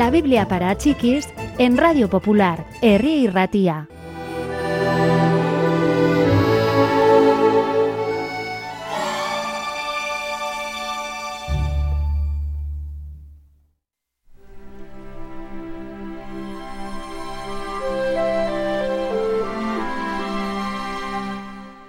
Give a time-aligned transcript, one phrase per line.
[0.00, 1.28] La Biblia para chiquis
[1.58, 3.86] en Radio Popular, Herri Ratía.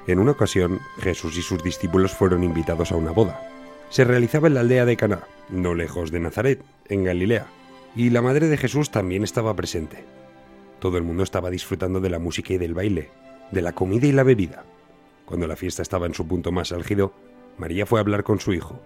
[0.06, 3.40] En una ocasión, Jesús y sus discípulos fueron invitados a una boda.
[3.90, 7.48] Se realizaba en la aldea de Caná, no lejos de Nazaret, en Galilea,
[7.96, 10.04] y la madre de Jesús también estaba presente.
[10.80, 13.10] Todo el mundo estaba disfrutando de la música y del baile,
[13.52, 14.64] de la comida y la bebida.
[15.26, 17.14] Cuando la fiesta estaba en su punto más álgido,
[17.58, 18.82] María fue a hablar con su hijo.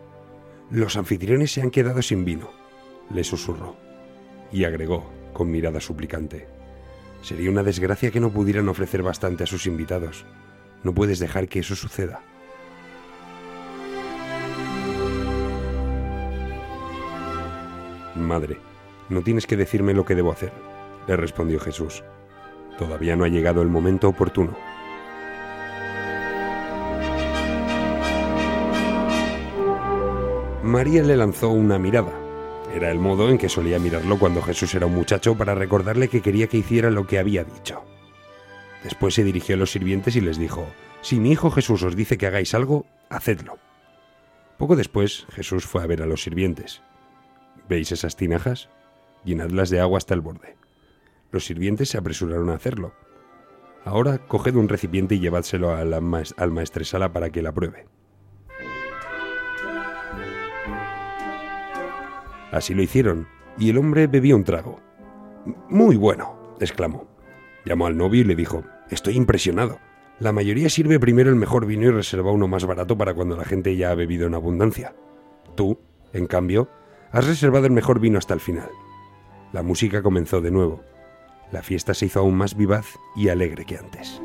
[0.71, 2.49] Los anfitriones se han quedado sin vino,
[3.13, 3.75] le susurró,
[4.51, 6.47] y agregó, con mirada suplicante,
[7.25, 10.25] Sería una desgracia que no pudieran ofrecer bastante a sus invitados.
[10.83, 12.21] No puedes dejar que eso suceda.
[18.13, 18.59] Madre,
[19.09, 20.51] no tienes que decirme lo que debo hacer,
[21.07, 22.03] le respondió Jesús.
[22.77, 24.55] Todavía no ha llegado el momento oportuno.
[30.63, 32.11] María le lanzó una mirada.
[32.73, 36.21] Era el modo en que solía mirarlo cuando Jesús era un muchacho para recordarle que
[36.21, 37.83] quería que hiciera lo que había dicho.
[38.83, 40.67] Después se dirigió a los sirvientes y les dijo,
[41.01, 43.57] Si mi hijo Jesús os dice que hagáis algo, hacedlo.
[44.57, 46.81] Poco después Jesús fue a ver a los sirvientes.
[47.69, 48.69] ¿Veis esas tinajas?
[49.25, 50.55] Llenadlas de agua hasta el borde.
[51.31, 52.93] Los sirvientes se apresuraron a hacerlo.
[53.83, 57.87] Ahora coged un recipiente y llevádselo al, al maestresala para que la pruebe.
[62.51, 64.79] Así lo hicieron, y el hombre bebió un trago.
[65.69, 67.07] Muy bueno, exclamó.
[67.65, 69.79] Llamó al novio y le dijo, Estoy impresionado.
[70.19, 73.43] La mayoría sirve primero el mejor vino y reserva uno más barato para cuando la
[73.43, 74.95] gente ya ha bebido en abundancia.
[75.55, 75.79] Tú,
[76.13, 76.69] en cambio,
[77.11, 78.69] has reservado el mejor vino hasta el final.
[79.53, 80.81] La música comenzó de nuevo.
[81.51, 82.85] La fiesta se hizo aún más vivaz
[83.15, 84.21] y alegre que antes.